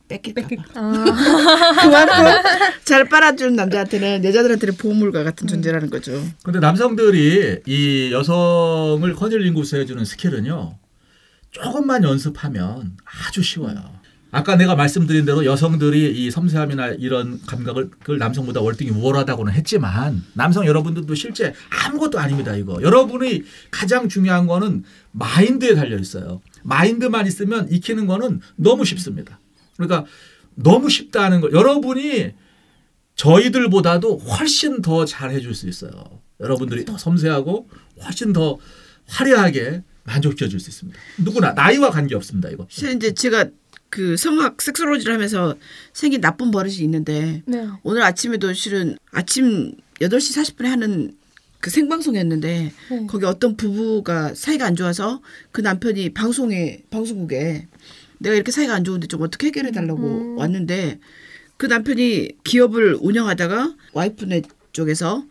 뺏길까 0.09 0.47
봐. 0.47 0.55
아, 0.75 1.81
그만큼 1.81 2.51
잘 2.83 3.07
빨아주는 3.07 3.55
남자한테는 3.55 4.25
여자들한테는 4.25 4.75
보물과 4.75 5.23
같은 5.23 5.47
존재라는 5.47 5.89
거죠. 5.89 6.21
근데 6.43 6.59
남성들이 6.59 7.61
이 7.65 8.11
여성을 8.11 9.13
커닐링구스 9.15 9.77
해주는 9.77 10.03
스킬은요 10.03 10.77
조금만 11.51 12.03
연습하면 12.03 12.97
아주 13.05 13.41
쉬워요. 13.43 14.02
아까 14.33 14.55
내가 14.55 14.75
말씀드린 14.75 15.25
대로 15.25 15.45
여성들이 15.45 16.11
이 16.25 16.31
섬세함이나 16.31 16.87
이런 16.99 17.39
감각을 17.45 17.91
남성보다 18.17 18.61
월등히 18.61 18.89
우월하다고는 18.89 19.53
했지만 19.53 20.23
남성 20.33 20.65
여러분들도 20.65 21.13
실제 21.13 21.53
아무것도 21.69 22.17
아닙니다 22.19 22.55
이거 22.55 22.81
여러분이 22.81 23.43
가장 23.69 24.09
중요한 24.09 24.47
거는 24.47 24.83
마인드에 25.11 25.75
달려 25.75 25.97
있어요 25.99 26.41
마인드만 26.63 27.27
있으면 27.27 27.71
익히는 27.71 28.07
거는 28.07 28.41
너무 28.55 28.85
쉽습니다 28.85 29.39
그러니까 29.77 30.05
너무 30.55 30.89
쉽다는 30.89 31.39
거 31.39 31.51
여러분이 31.51 32.31
저희들보다도 33.15 34.17
훨씬 34.17 34.81
더 34.81 35.05
잘 35.05 35.29
해 35.29 35.39
줄 35.39 35.53
수 35.53 35.69
있어요. 35.69 35.91
여러분들이 36.39 36.83
더 36.83 36.97
섬세하고 36.97 37.69
훨씬 38.03 38.33
더 38.33 38.57
화려하게 39.07 39.83
만족시켜 40.03 40.47
줄 40.47 40.59
수 40.59 40.71
있습니다. 40.71 40.99
누구나 41.19 41.53
나이와 41.53 41.91
관계 41.91 42.15
없습니다. 42.15 42.49
이거. 42.49 42.65
실은 42.69 42.97
이제 42.97 43.13
제가 43.13 43.45
그 43.93 44.17
성악 44.17 44.59
섹스로지를 44.59 45.13
하면서 45.13 45.55
생긴 45.93 46.19
나쁜 46.19 46.49
버릇이 46.49 46.77
있는데 46.77 47.43
네. 47.45 47.67
오늘 47.83 48.01
아침에도 48.01 48.51
실은 48.51 48.97
아침 49.11 49.75
8시 50.01 50.55
40분에 50.55 50.63
하는 50.63 51.15
그 51.59 51.69
생방송이었는데 51.69 52.71
네. 52.89 53.07
거기 53.07 53.25
어떤 53.27 53.55
부부가 53.55 54.33
사이가 54.33 54.65
안 54.65 54.75
좋아서 54.75 55.21
그 55.51 55.61
남편이 55.61 56.09
방송에 56.15 56.81
방송국에 56.89 57.67
내가 58.17 58.33
이렇게 58.33 58.51
사이가 58.51 58.73
안 58.73 58.83
좋은데 58.83 59.05
좀 59.05 59.21
어떻게 59.21 59.47
해결해 59.47 59.69
달라고 59.69 60.01
음. 60.01 60.37
왔는데 60.39 60.99
그 61.57 61.67
남편이 61.67 62.39
기업을 62.43 62.97
운영하다가 62.99 63.75
와이프네 63.93 64.41
쪽에서 64.71 65.23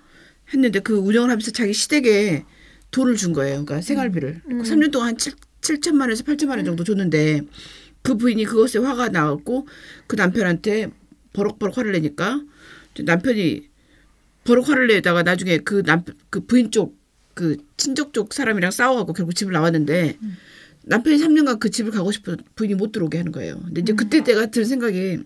했는데 0.55 0.79
그 0.79 0.95
운영을 0.95 1.31
하면서 1.31 1.51
자기 1.51 1.73
시댁에 1.73 2.45
돈을 2.93 3.17
준 3.17 3.33
거예요. 3.33 3.65
그러니까 3.65 3.81
생활비를. 3.81 4.43
음. 4.53 4.63
3년 4.63 4.93
동안 4.93 5.09
한 5.09 5.19
7, 5.19 5.33
7천만 5.63 6.03
원에서 6.03 6.23
8천만 6.23 6.51
원 6.51 6.65
정도 6.65 6.85
줬는데 6.85 7.41
그 8.03 8.17
부인이 8.17 8.45
그것에 8.45 8.79
화가 8.79 9.09
나갖고 9.09 9.67
그 10.07 10.17
남편한테 10.17 10.91
버럭버럭 11.33 11.79
화를 11.79 11.93
내니까 11.93 12.43
남편이 12.99 13.69
버럭 14.45 14.69
화를 14.69 14.89
내다가 14.89 15.23
나중에 15.23 15.59
그 15.59 15.83
남편 15.83 16.15
그 16.31 16.41
부인 16.47 16.71
쪽 16.71 17.03
그 17.35 17.57
친척 17.77 18.13
쪽 18.13 18.35
사람이랑 18.35 18.71
싸워갖고 18.71 19.13
결국 19.13 19.35
집을 19.35 19.53
나왔는데 19.53 20.19
남편이 20.85 21.17
3년간 21.19 21.61
그 21.61 21.71
집을 21.71 21.91
가고 21.91 22.13
싶어 22.13 22.37
부인이 22.55 22.75
못 22.75 22.93
들어오게 22.93 23.19
하는 23.19 23.33
거예요. 23.33 23.61
근데 23.65 23.81
이제 23.81 23.93
그때 23.93 24.23
내가 24.23 24.47
든 24.47 24.65
생각이 24.65 25.21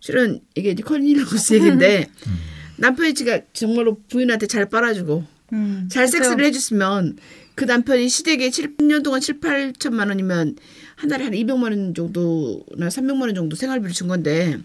실은 0.00 0.40
이게 0.54 0.70
이제 0.70 0.82
커닐러스 0.82 1.54
얘기인데 1.54 2.08
남편이 2.78 3.14
지가 3.14 3.40
정말로 3.52 4.00
부인한테 4.08 4.46
잘 4.46 4.68
빨아주고 4.68 5.24
음. 5.52 5.88
잘 5.90 6.06
그쵸. 6.06 6.18
섹스를 6.18 6.46
해줬으면 6.46 7.18
그 7.54 7.64
남편이 7.64 8.08
시댁에 8.08 8.50
7, 8.50 8.76
년 8.78 9.02
동안 9.02 9.20
7, 9.20 9.40
8천만 9.40 10.08
원이면 10.08 10.56
한 11.00 11.08
달에 11.08 11.24
한 11.24 11.32
200만 11.32 11.62
원 11.62 11.94
정도나 11.94 12.88
300만 12.88 13.22
원 13.22 13.34
정도 13.34 13.56
생활비를 13.56 13.92
준 13.94 14.06
건데 14.06 14.58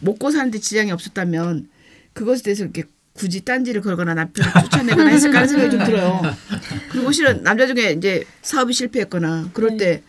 먹고 0.00 0.30
사는데 0.30 0.60
지장이 0.60 0.92
없었다면 0.92 1.68
그것에 2.12 2.44
대해서 2.44 2.62
이렇게 2.62 2.84
굳이 3.14 3.44
딴지를 3.44 3.82
걸거나 3.82 4.14
남편을 4.14 4.52
쫓아내거나 4.62 5.10
했을까 5.10 5.38
하는 5.38 5.48
생각이 5.48 5.70
좀 5.72 5.84
들어요. 5.84 6.22
그리고 6.92 7.10
실은 7.10 7.42
남자 7.42 7.66
중에 7.66 7.92
이제 7.92 8.24
사업이 8.42 8.72
실패했거나 8.72 9.50
그럴 9.52 9.76
때 9.76 10.04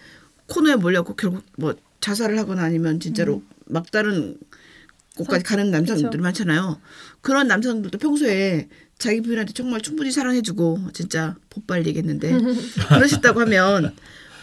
코너에 0.45 0.75
몰려고 0.75 1.15
결국 1.15 1.43
뭐 1.57 1.73
자살을 2.01 2.37
하거나 2.37 2.63
아니면 2.63 2.99
진짜로 2.99 3.41
막다른 3.65 4.37
곳까지 5.17 5.43
가는 5.43 5.71
남성들이 5.71 6.09
그쵸. 6.09 6.21
많잖아요. 6.21 6.79
그런 7.21 7.47
남성들도 7.47 7.97
평소에 7.97 8.67
자기 8.99 9.21
부인한테 9.21 9.53
정말 9.53 9.81
충분히 9.81 10.11
사랑해주고 10.11 10.91
진짜 10.93 11.35
pot발리겠는데 11.49 12.31
그러셨다고 12.89 13.41
하면 13.41 13.95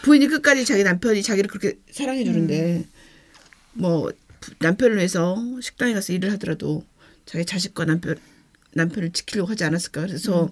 부인이 0.03 0.27
끝까지 0.27 0.65
자기 0.65 0.83
남편이 0.83 1.21
자기를 1.23 1.49
그렇게 1.49 1.79
사랑해 1.91 2.23
주는데 2.23 2.85
뭐 3.73 4.11
부- 4.39 4.51
남편을 4.59 4.97
위해서 4.97 5.37
식당에 5.61 5.93
가서 5.93 6.13
일을 6.13 6.31
하더라도 6.33 6.83
자기 7.25 7.45
자식과 7.45 7.85
남편 7.85 8.17
남편을 8.73 9.11
지키려고 9.11 9.49
하지 9.49 9.63
않았을까. 9.63 10.01
그래서 10.07 10.51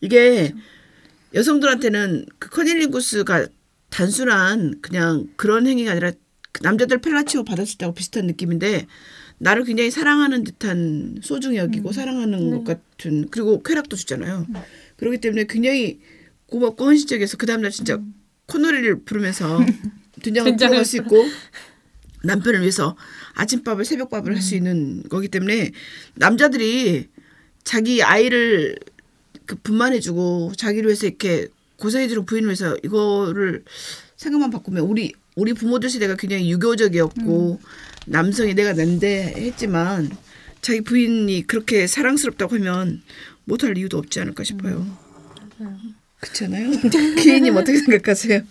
이게 0.00 0.52
여성들한테는 1.34 2.26
그 2.38 2.50
커닐링구스가 2.50 3.46
단순한 3.90 4.80
그냥 4.80 5.28
그런 5.36 5.66
행위가 5.66 5.92
아니라 5.92 6.12
그 6.52 6.62
남자들 6.62 6.98
펠라치오 6.98 7.44
받았을 7.44 7.78
때하고 7.78 7.94
비슷한 7.94 8.26
느낌인데 8.26 8.86
나를 9.38 9.64
굉장히 9.64 9.90
사랑하는 9.90 10.44
듯한 10.44 11.16
소중히 11.22 11.56
여기고 11.56 11.90
사랑하는 11.92 12.50
것 12.50 12.64
같은 12.64 13.26
그리고 13.30 13.62
쾌락도 13.62 13.96
주잖아요. 13.96 14.46
그렇기 14.96 15.18
때문에 15.18 15.46
굉장히 15.48 16.00
고맙고 16.46 16.84
헌신적이어서 16.84 17.36
그 17.36 17.46
다음날 17.46 17.72
진짜 17.72 18.00
콧노래를 18.46 19.00
부르면서 19.04 19.60
된장을 20.22 20.56
풀어갈 20.56 20.84
수 20.84 20.96
있고 20.98 21.24
남편을 22.22 22.60
위해서 22.60 22.96
아침밥을 23.34 23.84
새벽밥을 23.84 24.34
할수 24.34 24.54
있는 24.54 25.02
거기 25.08 25.28
때문에 25.28 25.72
남자들이 26.14 27.08
자기 27.64 28.02
아이를 28.02 28.76
그 29.46 29.56
분만해주고 29.56 30.52
자기를 30.56 30.88
위해서 30.88 31.06
이렇게 31.06 31.48
고생해주는 31.76 32.24
부인을 32.24 32.48
위해서 32.48 32.76
이거를 32.82 33.64
생각만 34.16 34.50
바꾸면 34.50 34.84
우리 34.84 35.12
우리 35.36 35.52
부모들 35.52 35.90
세대가 35.90 36.16
굉장히 36.16 36.50
유교적이었고 36.50 37.60
남성이 38.06 38.54
내가 38.54 38.72
난데 38.72 39.34
했지만 39.36 40.10
자기 40.60 40.80
부인이 40.80 41.46
그렇게 41.46 41.86
사랑스럽다고 41.86 42.54
하면 42.56 43.02
못할 43.44 43.76
이유도 43.76 43.98
없지 43.98 44.20
않을까 44.20 44.44
싶어요. 44.44 44.86
그렇잖아요. 46.20 46.70
기인님 47.18 47.56
어떻게 47.56 47.78
생각하세요? 47.78 48.42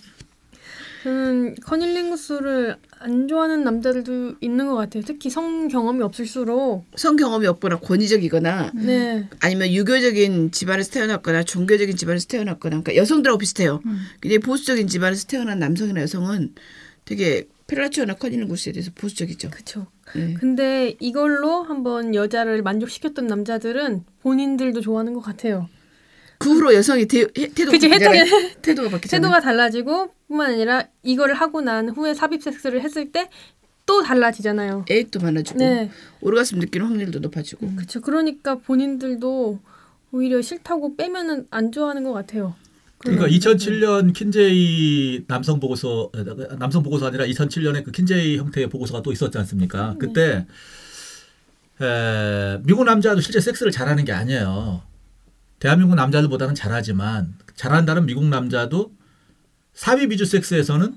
저는 1.04 1.56
커닐링구스를 1.56 2.78
안 3.00 3.28
좋아하는 3.28 3.64
남자들도 3.66 4.36
있는 4.40 4.68
것 4.68 4.76
같아요. 4.76 5.04
특히 5.06 5.30
성 5.30 5.68
경험이 5.68 6.02
없을수록 6.02 6.86
성 6.96 7.18
경험이 7.18 7.48
없거나 7.48 7.80
권위적이거나 7.80 8.72
네. 8.74 9.28
아니면 9.42 9.74
유교적인 9.74 10.52
집안에서 10.52 10.92
태어났거나 10.92 11.44
종교적인 11.44 11.98
집안에서 11.98 12.28
태어났거나 12.28 12.82
그러니까 12.82 12.96
여성들하고 12.96 13.38
비슷해요. 13.38 13.82
굉장히 14.22 14.40
보수적인 14.40 14.88
집안에서 14.88 15.28
태어난 15.28 15.60
남성이나 15.60 16.02
여성은 16.02 16.54
되게 17.04 17.48
펠라치오나 17.68 18.14
커닐링구스에 18.16 18.72
대해서 18.72 18.92
보수적이죠. 18.96 19.50
그렇죠. 19.50 19.88
네. 20.16 20.36
근데 20.36 20.96
이걸로 21.00 21.64
한번 21.64 22.16
여자를 22.16 22.62
만족시켰던 22.62 23.28
남자들은 23.28 24.04
본인들도 24.22 24.80
좋아하는 24.80 25.14
것 25.14 25.22
같아요. 25.22 25.68
그 26.44 26.52
후로 26.54 26.74
여성이 26.74 27.06
대, 27.08 27.22
해- 27.22 27.28
태도가 27.50 27.72
그치, 27.72 27.90
태도가 28.62 28.90
바뀌잖아요. 28.90 29.00
태도가 29.10 29.40
달라지고 29.42 30.14
뿐만 30.28 30.52
아니라 30.54 30.84
이거를 31.04 31.36
하고 31.36 31.62
난 31.62 31.90
후에 31.90 32.14
삽입 32.14 32.42
섹스를 32.44 32.82
했을 32.82 33.12
때 33.12 33.30
또 33.86 34.02
달라지잖아요. 34.02 34.86
애익도 34.90 35.20
많아지고 35.20 35.60
네. 35.60 35.92
오르가슴 36.22 36.58
느끼는 36.60 36.88
확률도 36.88 37.20
높아지고 37.20 37.70
그렇죠. 37.76 38.00
그러니까 38.00 38.56
본인들도 38.56 39.60
오히려 40.14 40.42
싫다고 40.42 40.96
빼면은 40.96 41.48
안 41.52 41.70
좋아하는 41.74 42.06
것 42.06 42.14
같아요. 42.14 42.56
그러니까 43.00 43.26
그런 43.26 43.38
2007년 43.38 44.14
킨제이 44.14 45.26
남성 45.28 45.60
보고서 45.60 46.10
남성 46.58 46.82
보고서 46.82 47.08
아니라 47.08 47.26
2007년에 47.26 47.84
그 47.84 47.92
킨제이 47.92 48.38
형태의 48.38 48.68
보고서가 48.70 49.02
또 49.02 49.12
있었지 49.12 49.38
않습니까? 49.40 49.96
그때 50.00 50.46
에, 51.82 52.60
미국 52.64 52.86
남자도 52.86 53.20
실제 53.20 53.42
섹스를 53.42 53.72
잘하는 53.74 54.06
게 54.06 54.14
아니에요. 54.14 54.82
대한민국 55.64 55.96
남자들보다는 55.96 56.56
잘하지만 56.56 57.36
잘한다는 57.56 58.06
미국 58.06 58.26
남자도 58.26 58.92
사비 59.74 60.10
비주 60.10 60.26
섹스에서는 60.26 60.94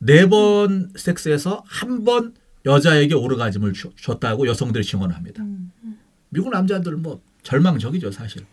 네 0.00 0.26
번 0.26 0.90
섹스에서 0.96 1.62
한 1.68 2.02
번 2.04 2.34
여자에게 2.66 3.14
오르가즘을 3.14 3.72
주- 3.72 3.92
줬다고 3.94 4.48
여성들이 4.48 4.82
증언합니다. 4.84 5.44
미국 6.30 6.50
남자들은 6.50 7.02
뭐 7.02 7.22
절망적이죠 7.44 8.10
사실. 8.10 8.44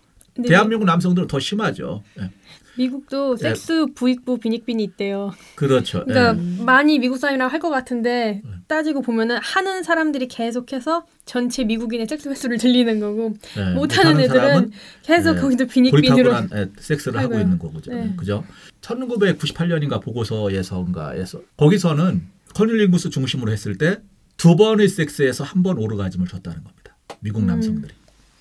대한민국 0.47 0.85
남성들은 0.85 1.27
더 1.27 1.39
심하죠. 1.39 2.03
예. 2.19 2.29
미국도 2.79 3.35
섹스 3.35 3.87
부익부 3.93 4.37
빈익빈이 4.39 4.81
있대요. 4.85 5.31
그렇죠. 5.55 6.03
그러니까 6.07 6.41
예. 6.41 6.63
많이 6.63 6.97
미국 6.97 7.17
사람이랑 7.17 7.49
할 7.51 7.59
것 7.59 7.69
같은데 7.69 8.41
따지고 8.67 9.01
보면은 9.01 9.37
하는 9.41 9.83
사람들이 9.83 10.29
계속해서 10.29 11.05
전체 11.25 11.65
미국인의 11.65 12.07
섹스 12.07 12.29
횟수를 12.29 12.57
들리는 12.57 12.99
거고 13.01 13.33
예. 13.57 13.73
못하는 13.73 14.17
애들은 14.21 14.71
계속 15.03 15.35
예, 15.35 15.41
거기도 15.41 15.67
빈익빈으로 15.67 16.29
고리타분한 16.31 16.49
예, 16.53 16.81
섹스를 16.81 17.19
하고. 17.19 17.37
있는 17.37 17.59
거죠. 17.59 17.91
네. 17.91 18.13
그죠? 18.15 18.45
1998년인가 18.81 20.01
보고서에서인가에서 20.01 21.41
거기서는 21.57 22.21
커닐링구스 22.55 23.09
중심으로 23.09 23.51
했을 23.51 23.77
때 23.77 23.97
두 24.37 24.55
번의 24.55 24.87
섹스에서 24.87 25.43
한 25.43 25.63
번 25.63 25.77
오르가즘을 25.77 26.25
줬다는 26.27 26.63
겁니다. 26.63 26.95
미국 27.19 27.41
음. 27.41 27.47
남성들이. 27.47 27.93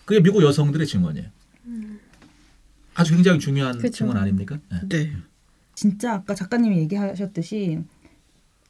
그게 0.05 0.21
미국 0.23 0.45
여성들의 0.45 0.87
증언이에요. 0.87 1.27
아주 2.99 3.15
굉장히 3.15 3.39
중요한 3.39 3.79
그쵸. 3.79 3.99
증언 4.05 4.17
아닙니까? 4.17 4.59
예. 4.73 4.89
네. 4.89 5.13
진짜 5.75 6.15
아까 6.15 6.35
작가님이 6.35 6.79
얘기하셨듯이 6.79 7.79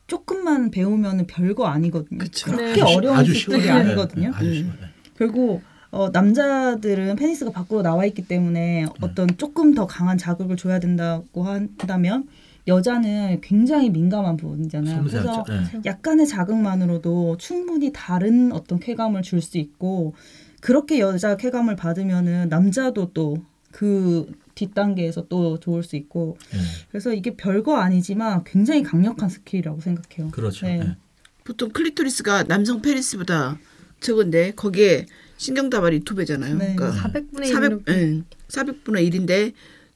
조금만 0.07 0.71
배우면 0.71 1.27
별거 1.27 1.67
아니거든요. 1.67 2.19
그쵸. 2.19 2.51
그렇게 2.51 2.75
네. 2.75 2.83
어려운 2.83 3.17
아주 3.17 3.35
습득이 3.35 3.63
쉬워요. 3.63 3.81
아니거든요. 3.81 4.29
예, 4.29 4.37
아주 4.37 4.47
음. 4.49 4.55
쉬워요. 4.55 4.75
예. 4.83 4.87
결국 5.17 5.63
어, 5.91 6.11
남자들은 6.11 7.17
페니스가 7.17 7.51
밖으로 7.51 7.81
나와 7.83 8.05
있기 8.05 8.27
때문에 8.27 8.87
어떤 9.01 9.27
조금 9.39 9.75
더 9.75 9.87
강한 9.87 10.19
자극을 10.19 10.57
줘야 10.59 10.79
된다고 10.79 11.45
한다면 11.45 12.29
여자는 12.67 13.41
굉장히 13.41 13.89
민감한 13.89 14.37
부분이잖아요. 14.37 15.03
그래서. 15.03 15.45
약간의 15.87 16.27
자극만으로도 16.27 17.39
충분히 17.39 17.91
다른 17.95 18.53
어떤 18.53 18.79
쾌감을 18.79 19.23
줄 19.23 19.41
수 19.41 19.57
있고 19.57 20.15
그렇게 20.61 20.99
여자 20.99 21.37
쾌감을 21.39 21.77
받으면은 21.77 22.51
남자도 22.51 23.13
또 23.15 23.39
그 23.73 24.31
뒷단계에서 24.55 25.27
또 25.29 25.59
좋을 25.61 25.83
수 25.83 25.97
있고 25.97 26.37
예. 26.55 26.59
그래서 26.91 27.13
이게 27.15 27.37
별거 27.37 27.77
아니지만 27.77 28.43
굉장히 28.45 28.83
강력한 28.83 29.29
skill이라고 29.29 29.81
생각해요. 29.81 30.31
그렇죠. 30.31 30.67
네. 30.67 30.81
예. 30.81 30.97
보통 31.45 31.71
클리토리스가 31.71 32.45
남성 32.45 32.83
페니스보다 32.83 33.59
적은데 34.01 34.53
거기에 34.53 35.07
신경다발이 35.37 36.01
두 36.01 36.15
배잖아요. 36.15 36.57
네. 36.57 36.75
그러니까 36.75 37.01
400분의 37.09 37.53
400, 37.53 37.71
1로 37.85 37.89
예, 37.91 38.23
400분의 38.49 39.11
1인데 39.13 39.53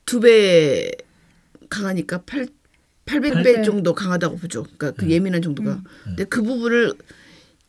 두 0.07 0.21
배 0.21 0.93
강하니까 1.69 2.23
8 2.23 2.49
800배 3.07 3.45
배. 3.45 3.63
정도 3.63 3.95
강하다고 3.95 4.37
보죠. 4.37 4.63
그러니까 4.63 4.93
그 4.93 5.05
네. 5.07 5.15
예민한 5.15 5.43
정도가. 5.43 5.83
근데 6.05 6.25
그 6.25 6.43
부분을 6.43 6.95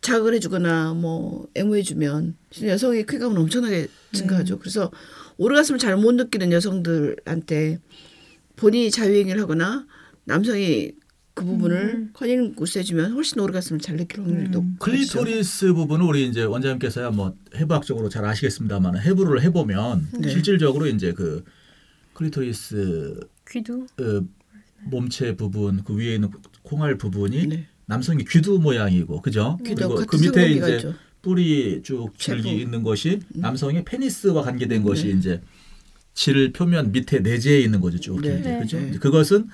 자극을 0.01 0.35
해주거나 0.35 0.93
뭐 0.93 1.47
애무해주면 1.55 2.35
여성의 2.61 3.05
쾌감은 3.07 3.37
엄청나게 3.37 3.87
증가하죠. 4.11 4.59
그래서 4.59 4.91
오르가슴을 5.43 5.79
잘 5.79 5.97
못 5.97 6.13
느끼는 6.15 6.51
여성들한테 6.51 7.79
본인이 8.55 8.89
자위행위를 8.91 9.41
하거나 9.41 9.85
남성이 10.25 10.93
그 11.35 11.43
부분을 11.45 12.09
커닐링구스 12.13 12.77
해주면 12.79 13.13
훨씬 13.13 13.39
오르가슴을 13.39 13.79
잘 13.81 13.97
느낄 13.97 14.21
확률이 14.21 14.49
높죠. 14.49 14.69
클리토리스 14.79 15.73
부분은 15.73 16.05
우리 16.05 16.27
이제 16.27 16.43
원장님께서야 16.43 17.09
뭐 17.09 17.35
해부학적으로 17.55 18.07
잘 18.09 18.23
아시겠습니다만 18.25 18.99
해부를 18.99 19.41
해보면 19.41 20.09
네. 20.19 20.29
실질적으로 20.29 20.87
이제 20.87 21.11
그 21.13 21.43
클리토리스 22.13 23.19
귀두 23.49 23.87
어, 23.99 24.21
몸체 24.83 25.35
부분 25.35 25.83
그 25.83 25.95
위에 25.95 26.15
있는 26.15 26.29
콩알 26.61 26.97
부분이 26.97 27.47
네. 27.47 27.67
남성이 27.87 28.23
귀두 28.25 28.59
모양이고 28.59 29.21
그죠? 29.21 29.57
귀두 29.65 29.89
그리고 29.89 30.05
그 30.05 30.15
밑에 30.17 30.51
이제 30.51 30.75
있죠. 30.75 30.93
뿔이 31.23 31.81
쭉 31.83 32.11
줄기. 32.17 32.51
있는 32.51 32.83
것이 32.83 33.19
남성의 33.29 33.85
페니스와 33.85 34.43
관계된 34.43 34.83
것이 34.83 35.07
네. 35.07 35.13
이제 35.13 35.41
질 36.13 36.53
표면 36.53 36.91
밑에 36.91 37.19
내재해 37.19 37.61
있는 37.61 37.81
거죠 37.81 37.99
쭉 37.99 38.21
네. 38.21 38.33
길게 38.33 38.49
네. 38.49 38.59
그죠? 38.59 38.79
네. 38.79 38.91
그것은 38.99 39.47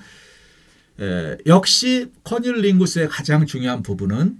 에, 0.99 1.37
역시 1.45 2.11
커닐링구스의 2.23 3.07
가장 3.07 3.45
중요한 3.45 3.83
부분은 3.83 4.37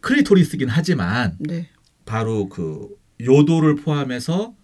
클리토리스긴 0.00 0.68
하지만 0.68 1.36
네. 1.40 1.68
바로 2.04 2.48
그 2.48 2.88
요도를 3.20 3.76
포함해서 3.76 4.54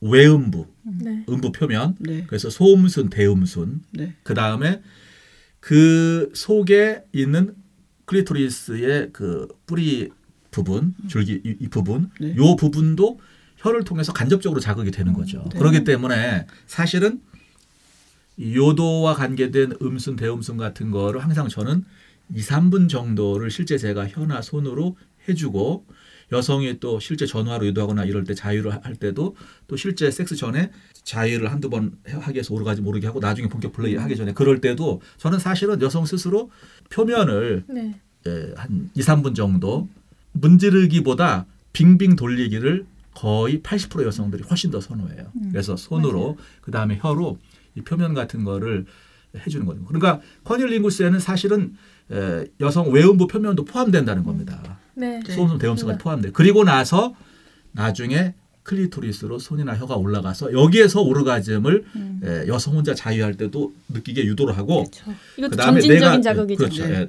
외음부, 0.00 0.66
네. 0.82 1.24
음부 1.28 1.52
표면, 1.52 1.94
네. 1.98 2.24
그래서 2.26 2.48
소음순, 2.48 3.10
대음순, 3.10 3.82
네. 3.92 4.14
그 4.22 4.34
다음에 4.34 4.80
그 5.60 6.30
속에 6.34 7.02
있는 7.12 7.54
클리토리스의 8.06 9.10
그 9.12 9.46
뿌리 9.66 10.10
부분, 10.50 10.94
줄기 11.08 11.40
이, 11.44 11.56
이 11.60 11.68
부분, 11.68 12.10
네. 12.20 12.34
요 12.36 12.56
부분도 12.56 13.20
혀를 13.56 13.84
통해서 13.84 14.12
간접적으로 14.12 14.60
자극이 14.60 14.90
되는 14.90 15.12
거죠. 15.12 15.44
네. 15.52 15.58
그렇기 15.58 15.84
때문에 15.84 16.46
사실은 16.66 17.20
이 18.36 18.56
요도와 18.56 19.14
관계된 19.14 19.74
음순, 19.82 20.16
대음순 20.16 20.56
같은 20.56 20.90
거를 20.90 21.22
항상 21.22 21.48
저는 21.48 21.84
2, 22.34 22.40
3분 22.40 22.88
정도를 22.88 23.50
실제 23.50 23.76
제가 23.76 24.08
혀나 24.08 24.40
손으로 24.40 24.96
해주고 25.28 25.84
여성이 26.32 26.78
또 26.78 27.00
실제 27.00 27.26
전화로 27.26 27.66
유도하거나 27.66 28.04
이럴 28.04 28.24
때 28.24 28.34
자유를 28.34 28.84
할 28.84 28.94
때도 28.94 29.36
또 29.66 29.76
실제 29.76 30.10
섹스 30.10 30.36
전에 30.36 30.70
자유를 31.02 31.50
한두 31.50 31.68
번 31.68 31.98
하기 32.06 32.34
위해서 32.34 32.54
오르가지 32.54 32.82
모르게 32.82 33.06
하고 33.08 33.18
나중에 33.18 33.48
본격 33.48 33.72
플레이 33.72 33.96
하기 33.96 34.16
전에 34.16 34.32
그럴 34.32 34.60
때도 34.60 35.02
저는 35.18 35.38
사실은 35.38 35.82
여성 35.82 36.06
스스로 36.06 36.50
표면을 36.90 37.64
네. 37.68 38.00
예, 38.26 38.52
한 38.56 38.90
2, 38.94 39.00
3분 39.00 39.34
정도 39.34 39.88
문지르기보다 40.32 41.46
빙빙 41.72 42.16
돌리기를 42.16 42.86
거의 43.14 43.60
80% 43.60 44.04
여성들이 44.04 44.44
훨씬 44.44 44.70
더 44.70 44.80
선호해요. 44.80 45.32
그래서 45.50 45.76
손으로 45.76 46.38
그 46.60 46.70
다음에 46.70 46.98
혀로 47.00 47.38
이 47.76 47.80
표면 47.82 48.14
같은 48.14 48.44
거를 48.44 48.86
해주는 49.46 49.64
거죠. 49.66 49.84
그러니까 49.84 50.20
커닐링구스에는 50.44 51.18
사실은 51.20 51.74
에, 52.10 52.46
여성 52.60 52.90
외음부 52.92 53.26
표면도 53.28 53.64
포함된다는 53.64 54.24
겁니다. 54.24 54.78
네. 54.94 55.20
네. 55.24 55.32
소음성 55.34 55.58
대음성까지 55.58 56.02
포함돼. 56.02 56.30
그리고 56.32 56.64
나서 56.64 57.14
나중에 57.72 58.34
클리토리스로 58.64 59.38
손이나 59.38 59.76
혀가 59.76 59.96
올라가서 59.96 60.52
여기에서 60.52 61.00
오르가즘을 61.02 61.84
에, 62.24 62.48
여성 62.48 62.74
혼자 62.76 62.94
자유할 62.94 63.34
때도 63.34 63.72
느끼게 63.88 64.24
유도를 64.24 64.56
하고 64.56 64.84
그렇죠. 64.84 65.12
이것도 65.36 65.50
그다음에 65.50 65.80
점진적인 65.80 66.20
내가- 66.20 66.22
자극이죠. 66.22 66.58
그렇죠. 66.58 66.86
네. 66.88 67.08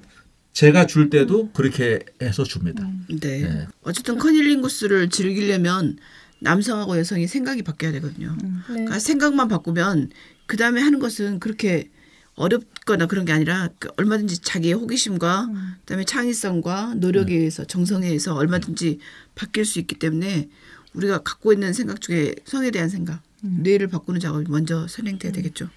예. 0.52 0.54
제가 0.54 0.86
줄 0.86 1.10
때도 1.10 1.52
그렇게 1.54 2.00
해서 2.22 2.44
줍니다. 2.44 2.88
네. 3.10 3.42
네. 3.42 3.68
어쨌든 3.84 4.18
커닐링구스를 4.18 5.10
즐기려면 5.10 5.98
남성하고 6.40 6.98
여성이 6.98 7.28
생각이 7.28 7.64
바뀌어야 7.64 7.92
되거든요. 7.94 8.36
네. 8.42 8.50
그러니까 8.68 9.00
생각만 9.00 9.48
바꾸면 9.48 10.10
그 10.46 10.58
다음에 10.58 10.82
하는 10.82 11.00
것은 11.00 11.40
그렇게 11.40 11.90
어렵거나 12.36 13.06
그런 13.06 13.26
게 13.26 13.34
아니라 13.34 13.70
그 13.78 13.90
얼마든지 13.98 14.40
자기의 14.42 14.74
호기심과 14.74 15.50
그다음에 15.82 16.06
창의성과 16.06 16.96
노력에 16.96 17.36
의해서 17.36 17.66
정성에 17.66 18.08
의해서 18.08 18.36
얼마든지 18.36 19.00
바뀔 19.36 19.66
수 19.66 19.80
있기 19.80 19.96
때문에 19.96 20.50
우리가 20.94 21.20
갖고 21.20 21.54
있는 21.54 21.74
생각 21.74 22.02
중에 22.02 22.36
성에 22.46 22.72
대한 22.72 22.90
생각, 22.90 23.22
뇌를 23.42 23.88
바꾸는 23.88 24.20
작업이 24.20 24.46
먼저 24.50 24.88
선행돼야 24.88 25.32
되겠죠. 25.32 25.70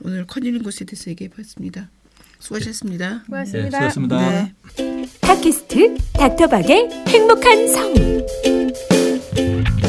오늘 0.00 0.26
커닐링구스에 0.26 0.86
대해서 0.86 1.10
얘기해 1.10 1.30
봤습니다. 1.30 1.90
수고하셨습니다. 2.44 3.10
네, 3.10 3.20
고맙습니다. 3.26 3.90
수고하셨습니다. 3.90 4.18
네. 4.18 4.54
팟캐스트 5.22 5.96
닥터박의 6.12 6.90
행복한 7.08 7.68
성 7.68 7.94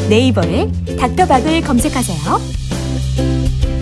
네이버에 0.09 0.71
닥터박을 0.97 1.61
검색하세요. 1.61 3.74